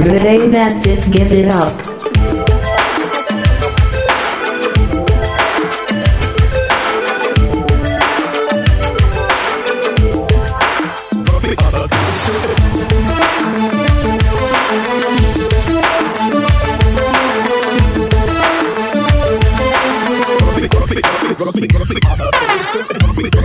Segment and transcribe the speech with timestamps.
[0.00, 1.87] Hey, that's it, give it up.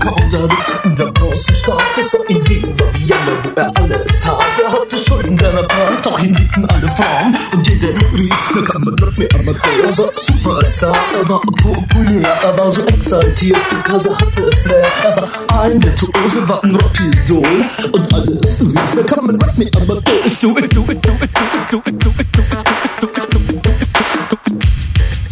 [0.00, 1.82] Punker unterwegs in der großen Stadt.
[1.98, 4.60] Es war in Wien, war Vienna, wo er alles tat.
[4.62, 7.36] Er hatte Schulden, denn er doch ihn liebten alle Frauen.
[7.52, 9.98] Und jeder rief, na kann man Rock me Amadeus.
[9.98, 14.86] Er war Superstar, er war populär, er war so exaltiert, because er hatte Flair.
[15.04, 17.64] Er war ein Virtuose, war ein Rockidol.
[17.92, 20.40] Und alles rief, na kann man Rock me Amadeus.
[20.40, 22.79] Do it, do it, do it, do it, do it, do it, do it,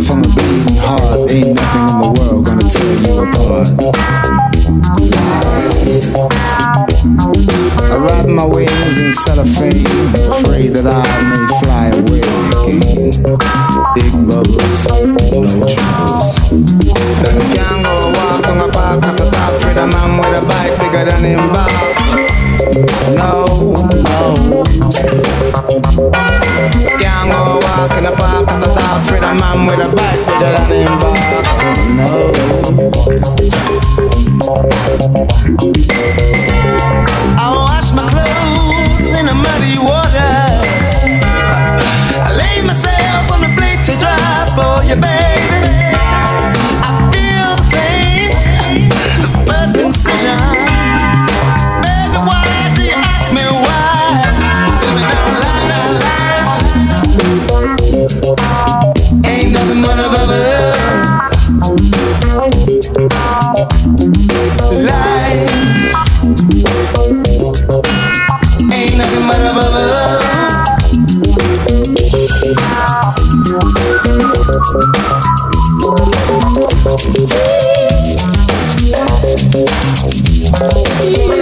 [0.00, 1.30] suffer from a bleeding heart.
[1.30, 3.68] Ain't nothing in the world gonna tear you apart.
[7.80, 9.86] I wrap my wings in cellophane,
[10.30, 12.22] afraid that I may fly away
[12.56, 13.12] again.
[13.94, 14.86] Big bubbles,
[15.32, 16.28] no troubles.
[17.54, 21.04] Can't go walk on a park after top, afraid a man with a bike bigger
[21.10, 22.29] than him back.
[22.70, 24.62] No, no.
[27.00, 28.14] Can't go walk in the
[28.60, 28.68] the
[29.24, 29.88] a man with a
[30.28, 30.84] bigger than.
[31.96, 32.30] No.
[37.36, 39.74] I wash my clothes in the muddy.
[42.22, 43.48] I lay myself on the
[43.98, 45.79] dry for you, baby.
[81.00, 81.39] This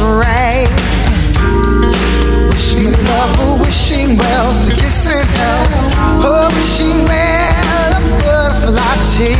[0.00, 0.68] right.
[2.50, 5.66] Wish me love, wishing well, the kiss and tell.
[6.24, 9.36] Oh, wishing well, a butterfly tea.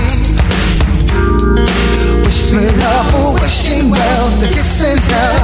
[2.24, 5.36] Wish me love, wishing well, the kiss and tell.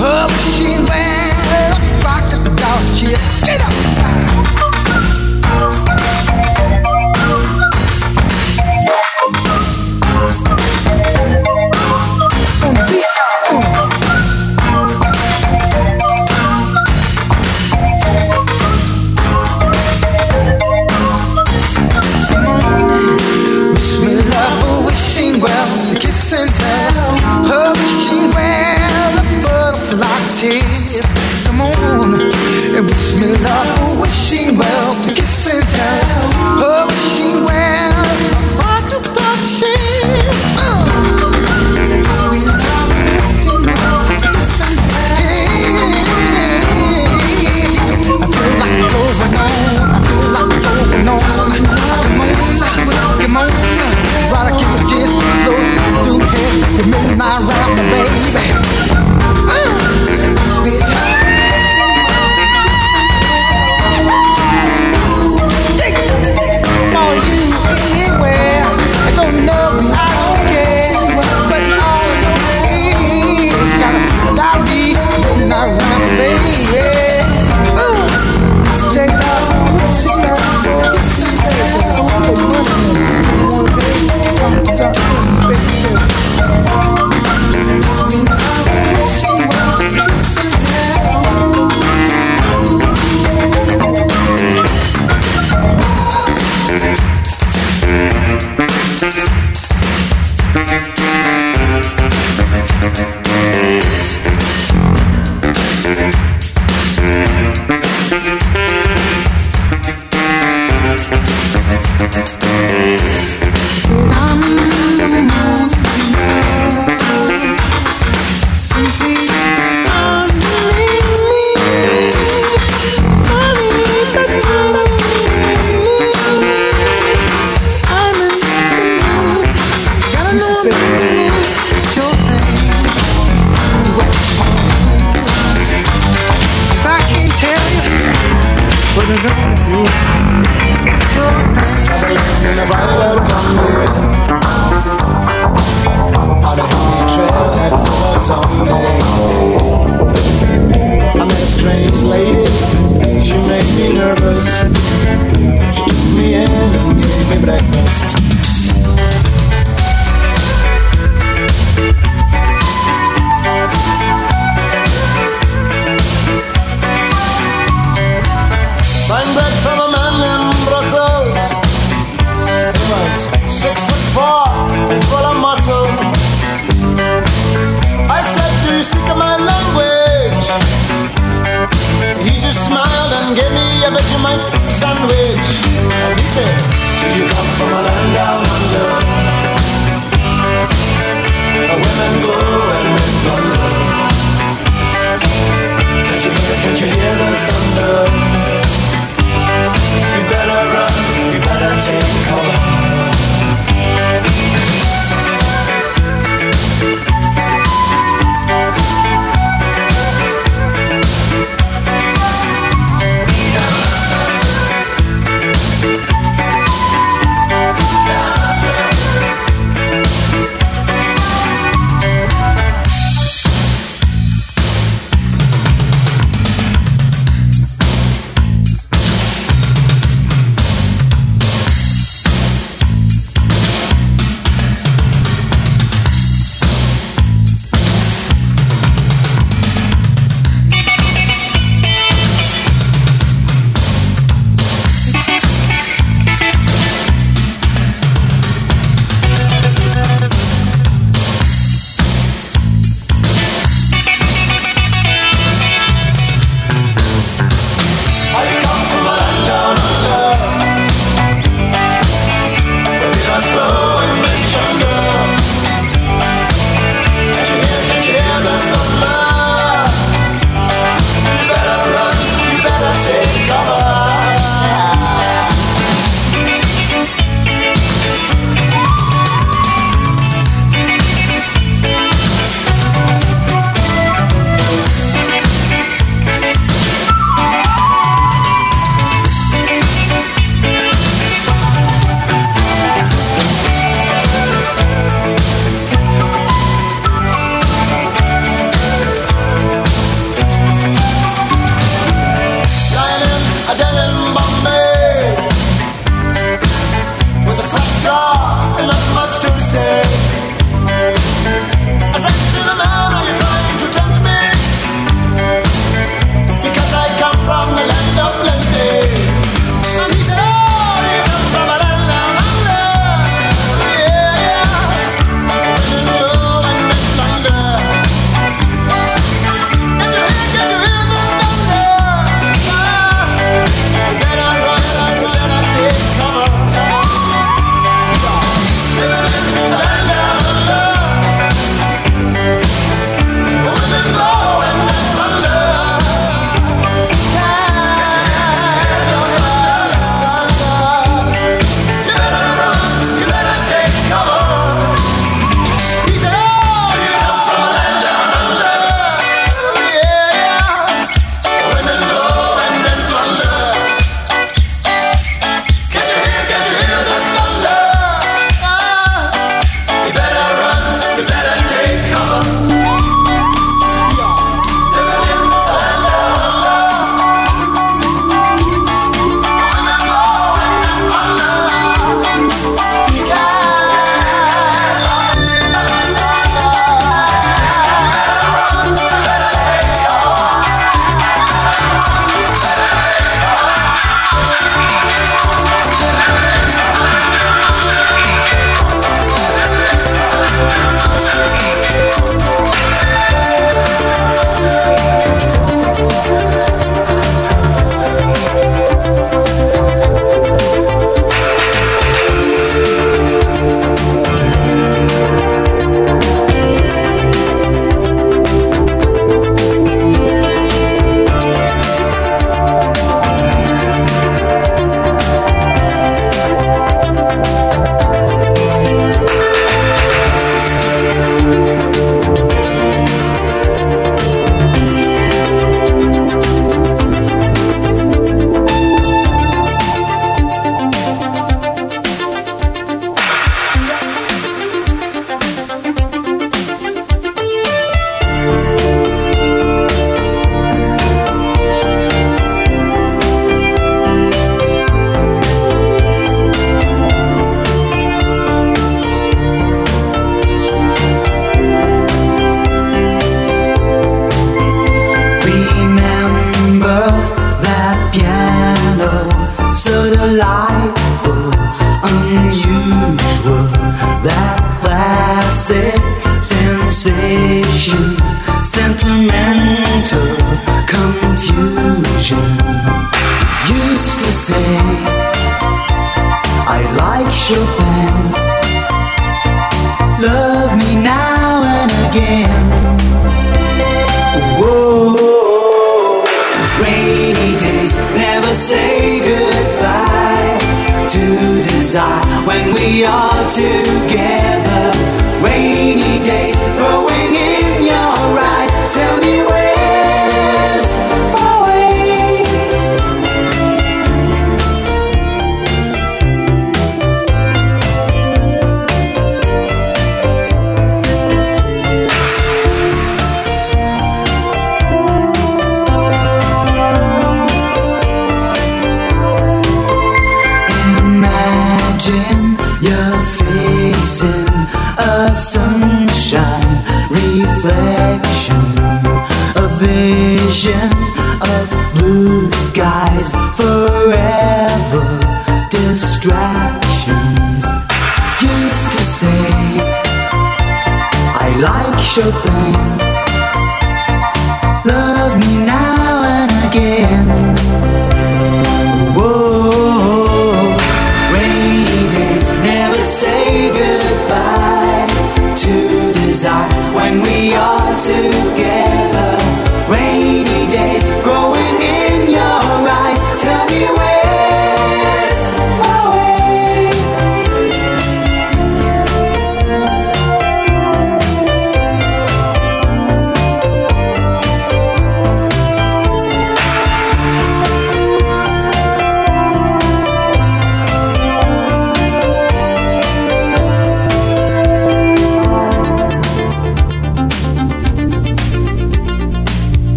[0.00, 3.16] Oh, wishing well, a crocodile cheer.
[3.44, 3.83] Get up!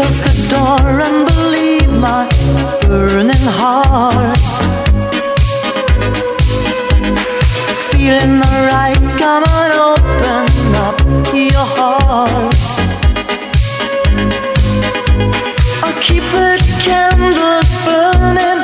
[0.00, 2.24] close the door and believe my
[2.86, 4.38] burning heart.
[7.90, 10.46] Feeling alright, come and open
[10.86, 10.98] up
[11.48, 12.56] your heart.
[15.84, 16.50] I'll keep the
[16.86, 18.62] candles burning,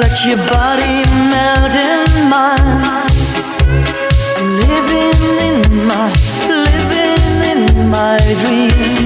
[0.00, 0.96] let your body
[1.32, 3.10] melt in mine.
[4.38, 6.08] I'm living in my,
[6.48, 9.05] living in my dream.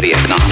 [0.00, 0.47] Vietnam.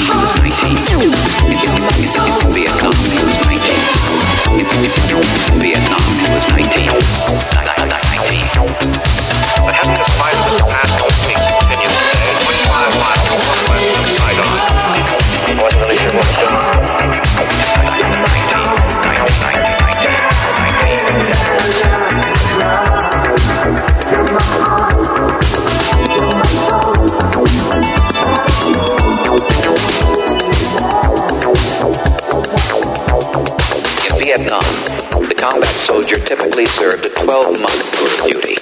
[36.07, 38.57] soldier typically served a 12-month tour of duty,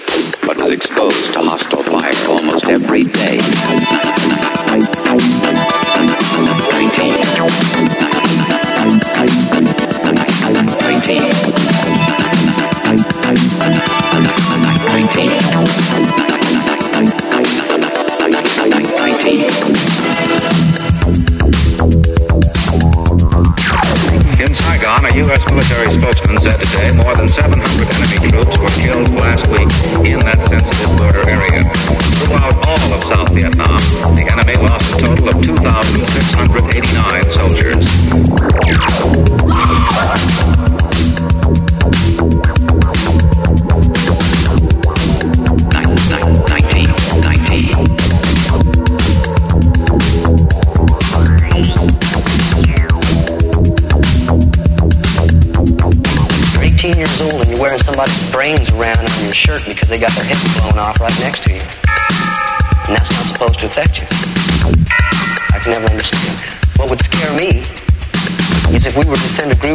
[0.46, 4.23] but was exposed to hostile fire almost every day.
[33.34, 33.76] Vietnam,
[34.14, 36.03] the enemy lost a total of 2,000.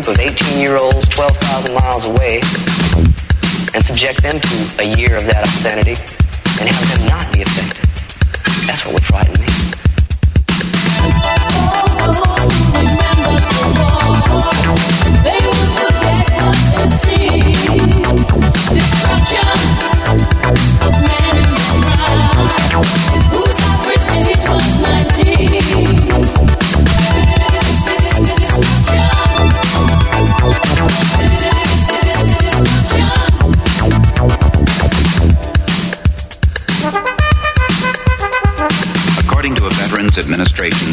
[0.02, 2.36] group of 18-year-olds 12,000 miles away
[3.74, 6.19] and subject them to a year of that obscenity.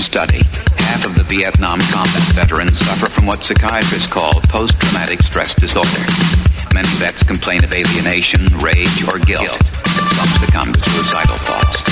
[0.07, 0.38] study,
[0.86, 6.07] half of the Vietnam combat veterans suffer from what psychiatrists call post-traumatic stress disorder.
[6.72, 11.82] Many vets complain of alienation, rage, or guilt, and some succumb to suicidal thoughts.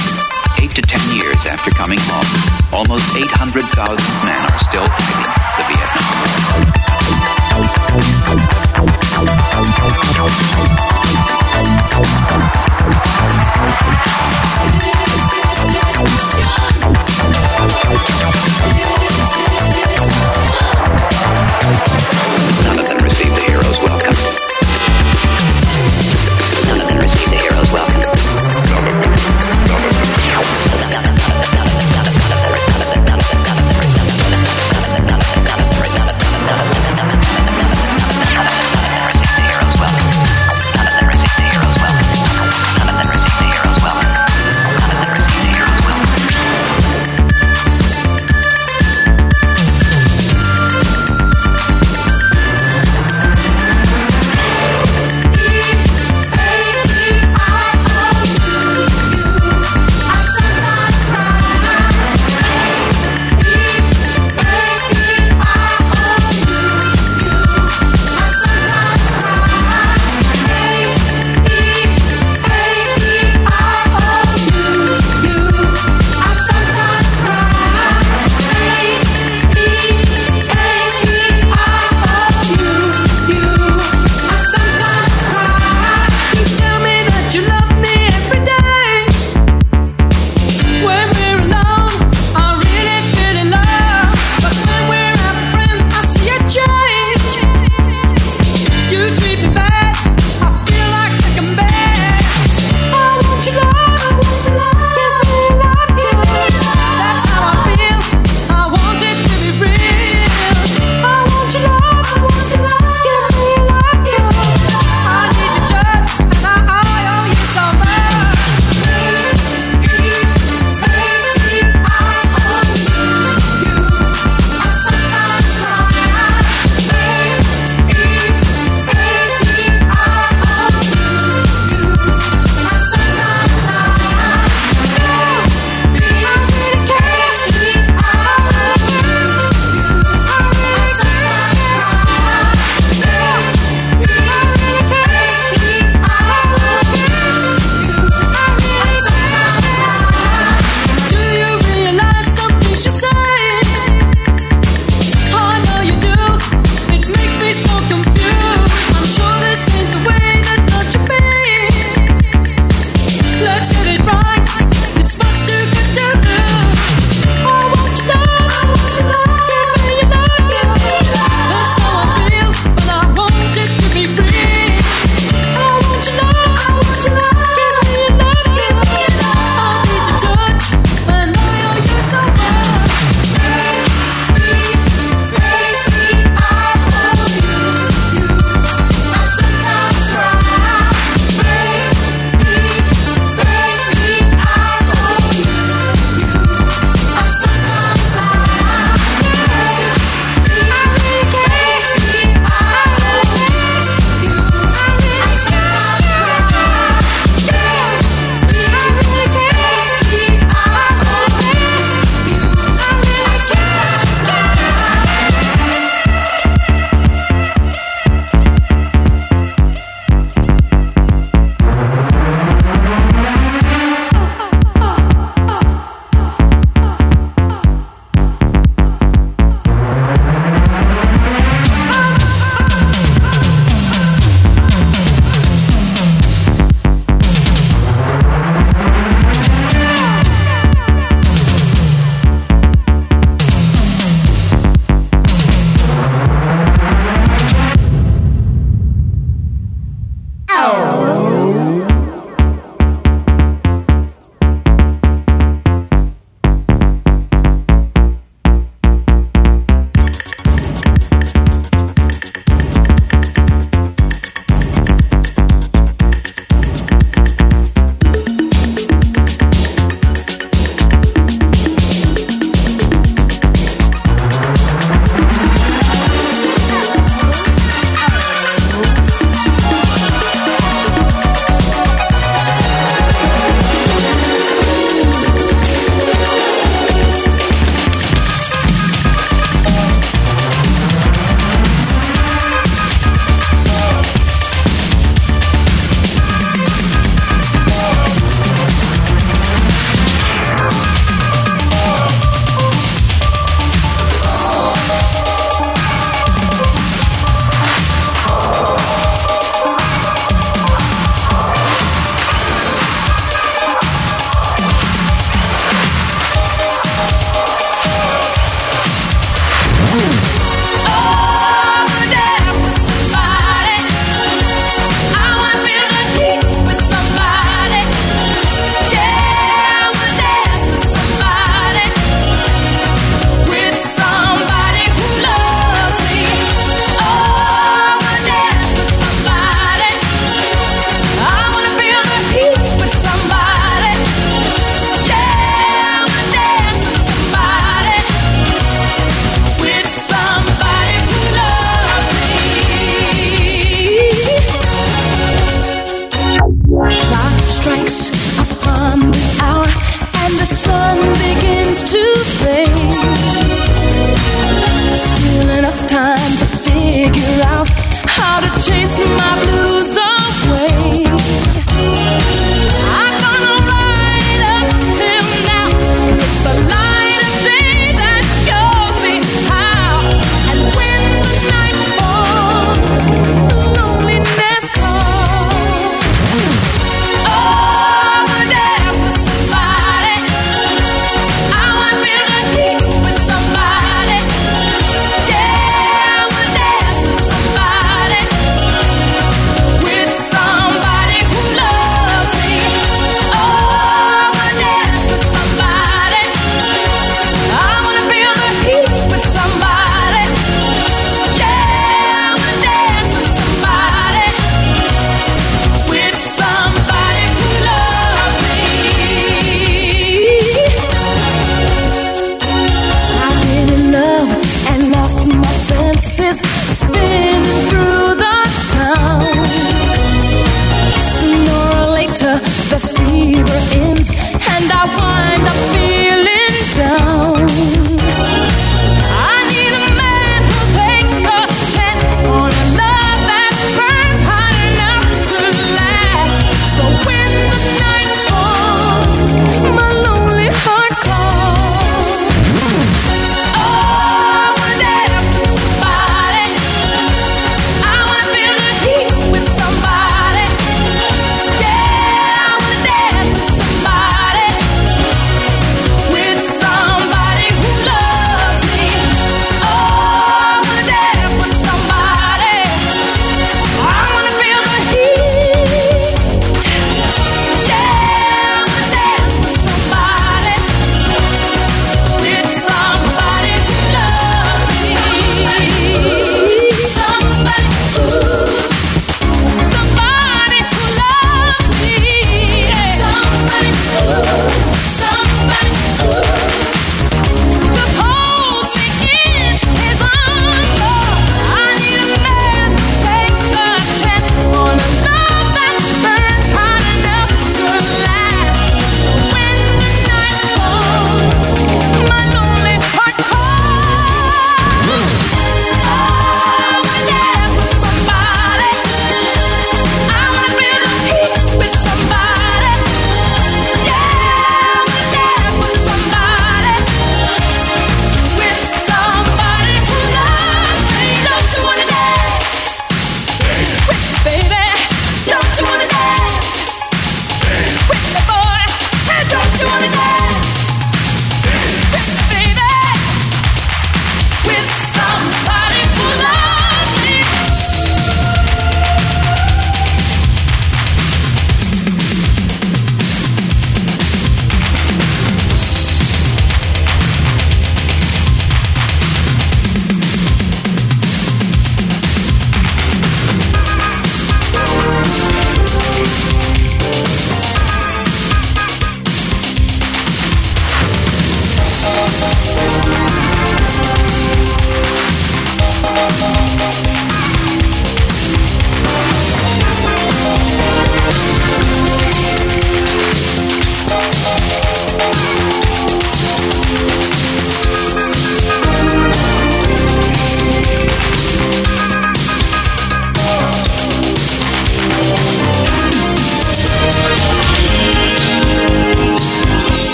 [0.62, 2.30] Eight to ten years after coming home,
[2.70, 3.66] almost 800,000
[4.22, 5.26] men are still fighting
[5.58, 6.94] the Vietnam War
[18.74, 19.05] hero's
[20.20, 20.53] welcome.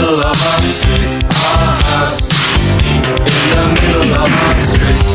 [0.00, 2.30] middle of our street, ah, ah, our house.
[2.86, 5.07] In the middle of our street.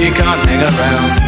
[0.00, 1.19] you can't hang around.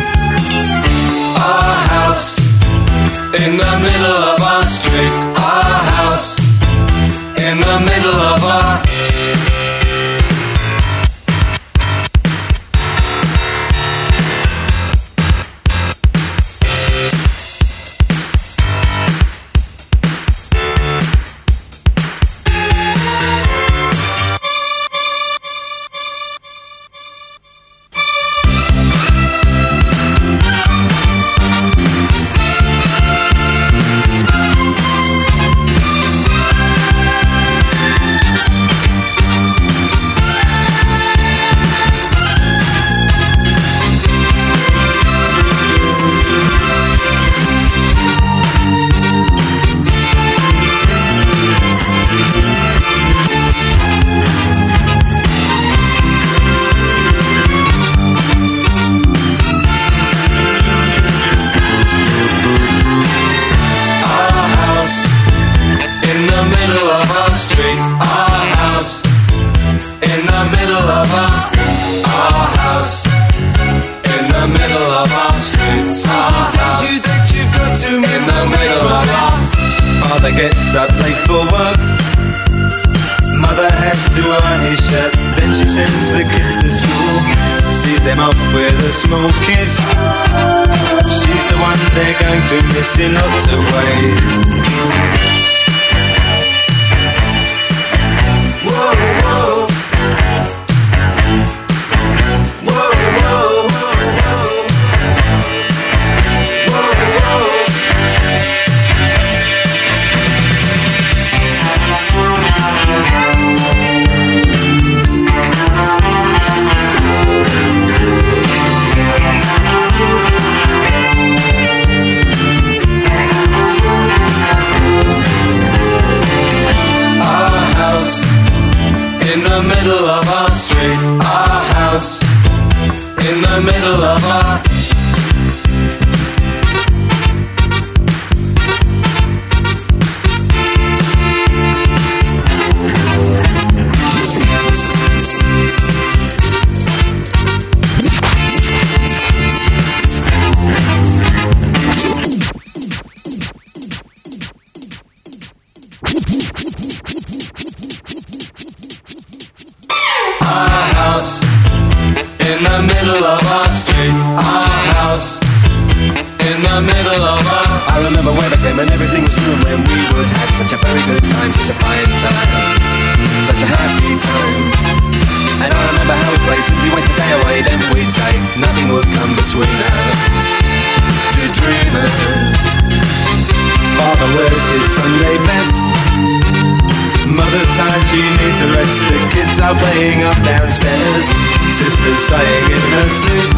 [189.73, 191.27] Are playing up downstairs.
[191.73, 193.51] Sister's sighing in her sleep.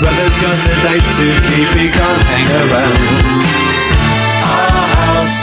[0.00, 2.98] Brother's got a date to keep, he can't hang around.
[4.54, 5.38] Our house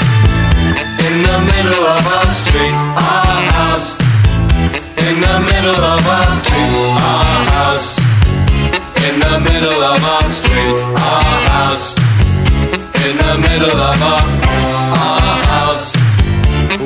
[1.08, 2.78] in the middle of our street.
[3.10, 4.00] Our house
[5.08, 6.72] in the middle of our street.
[7.12, 7.90] Our house
[9.08, 10.78] in the middle of our street.
[11.12, 11.98] Our house
[13.06, 14.24] in the middle of our
[15.04, 15.21] our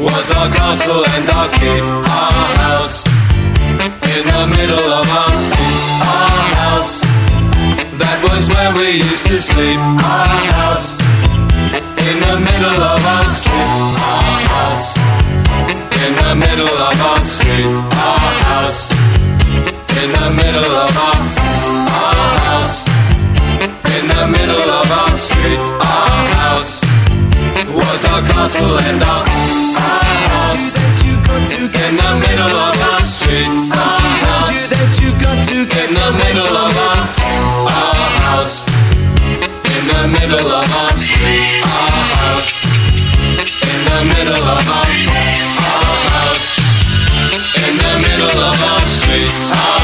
[0.06, 1.84] was our castle and our keep.
[1.84, 3.08] Our house
[4.14, 5.82] in the middle of our street.
[6.06, 6.94] Our house
[7.98, 9.82] that was where we used to sleep.
[9.82, 11.02] Our house
[12.06, 13.72] in the middle of our street.
[13.98, 14.94] Our house
[16.06, 17.74] in the middle of our street.
[18.06, 18.94] Our house
[20.02, 21.18] in the middle of our
[21.98, 22.86] our house
[23.98, 25.64] in the middle of our street.
[25.82, 26.85] Our house
[27.76, 30.76] was our castle and our, house.
[31.36, 33.52] In the middle of our street.
[33.76, 37.04] Our house that you've got to get in the middle of our,
[37.68, 38.66] our house.
[39.76, 41.64] In the middle of our street.
[41.68, 42.64] Our house.
[43.44, 44.88] In the middle of our,
[45.68, 46.50] our house.
[47.60, 49.36] In the middle of our street.
[49.52, 49.75] Our